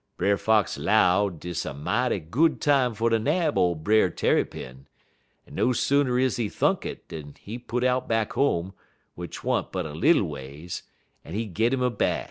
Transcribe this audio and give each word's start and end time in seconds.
Brer 0.17 0.35
Fox 0.35 0.79
'low 0.79 1.29
dis 1.29 1.63
a 1.63 1.75
mighty 1.75 2.19
good 2.19 2.59
time 2.59 2.95
fer 2.95 3.11
ter 3.11 3.19
nab 3.19 3.55
ole 3.55 3.75
Brer 3.75 4.09
Tarrypin, 4.09 4.87
en 5.47 5.53
no 5.53 5.73
sooner 5.73 6.17
is 6.17 6.37
he 6.37 6.49
thunk 6.49 6.87
it 6.87 7.07
dan 7.09 7.35
he 7.39 7.59
put 7.59 7.83
out 7.83 8.07
back 8.07 8.33
home, 8.33 8.73
w'ich 9.15 9.41
't 9.41 9.43
wa'n't 9.43 9.71
but 9.71 9.85
a 9.85 9.91
little 9.93 10.23
ways, 10.27 10.81
en 11.23 11.35
he 11.35 11.45
git 11.45 11.71
'im 11.71 11.83
a 11.83 11.91
bag. 11.91 12.19